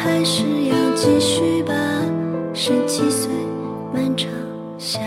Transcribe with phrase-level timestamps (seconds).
[0.00, 1.74] 还是要继续吧
[2.54, 3.28] 十七岁
[3.92, 4.30] 漫长
[4.78, 5.00] 夏，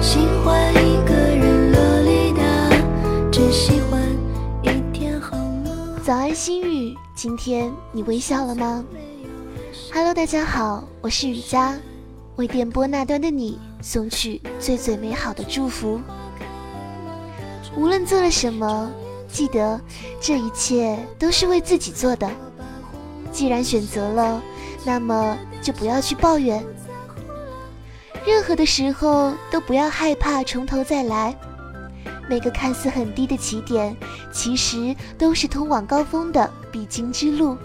[0.00, 2.42] 喜欢一个人洛丽塔，
[3.32, 4.00] 只喜欢
[4.62, 6.00] 一天好梦。
[6.04, 8.84] 早安，心语，今天你微笑了吗
[9.92, 11.76] ？Hello，大家好，我是雨佳，
[12.36, 16.00] 为电波那端的你送去最最美好的祝福。
[17.76, 18.88] 无论做了什么，
[19.26, 19.80] 记得
[20.20, 22.30] 这一切都是为自己做的。
[23.32, 24.42] 既然选择了，
[24.84, 26.64] 那么就不要去抱怨。
[28.26, 31.36] 任何的时候都不要害怕从头再来。
[32.28, 33.96] 每个看似很低的起点，
[34.32, 37.56] 其实都是通往高峰的必经之路。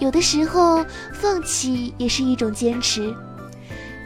[0.00, 3.14] 有的时候放弃也是一种坚持。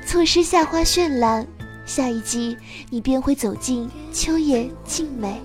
[0.06, 1.46] 错失夏花绚烂，
[1.86, 2.56] 下一季
[2.90, 5.40] 你便会走进秋叶静美。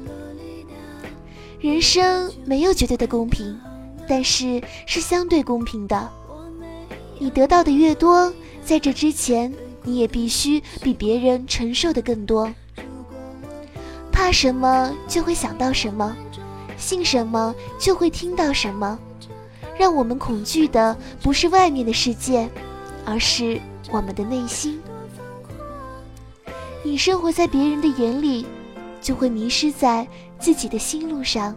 [1.61, 3.57] 人生没有绝对的公平。
[4.13, 6.07] 但是是相对公平的，
[7.17, 8.31] 你得到的越多，
[8.63, 12.53] 在这之前，你也必须比别人承受的更多。
[14.11, 16.15] 怕什么就会想到什么，
[16.77, 18.99] 信什么就会听到什么。
[19.79, 22.47] 让我们恐惧的不是外面的世界，
[23.05, 24.79] 而是我们的内心。
[26.83, 28.45] 你生活在别人的眼里，
[29.01, 31.55] 就会迷失在自己的心路上。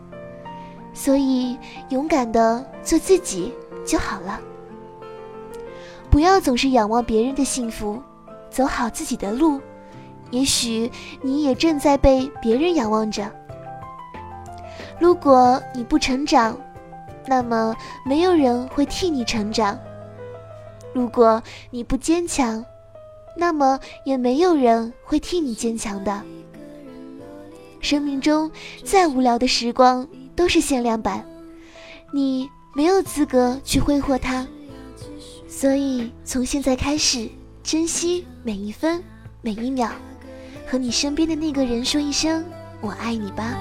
[0.96, 1.58] 所以，
[1.90, 3.52] 勇敢的做自己
[3.84, 4.40] 就好了。
[6.10, 8.02] 不要总是仰望别人的幸福，
[8.48, 9.60] 走好自己的路。
[10.30, 13.30] 也许你也正在被别人仰望着。
[14.98, 16.58] 如果你不成长，
[17.26, 19.76] 那么没有人会替你成长；
[20.94, 22.64] 如果你不坚强，
[23.36, 26.22] 那么也没有人会替你坚强的。
[27.80, 28.50] 生命中
[28.82, 30.08] 再无聊的时光。
[30.36, 31.24] 都是限量版，
[32.12, 34.46] 你没有资格去挥霍它，
[35.48, 37.28] 所以从现在开始，
[37.62, 39.02] 珍惜每一分
[39.40, 39.90] 每一秒，
[40.70, 42.44] 和你身边的那个人说一声
[42.82, 43.56] “我爱你”吧。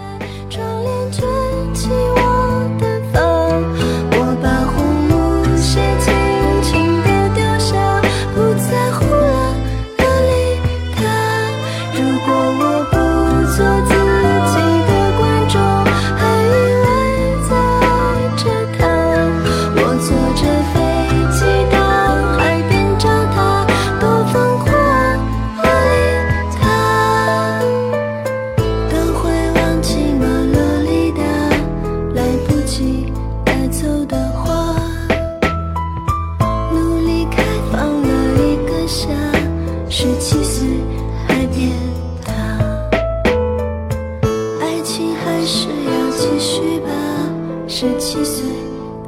[47.77, 48.45] 十七岁，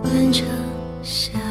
[0.04, 0.46] 漫长
[1.02, 1.47] 夏。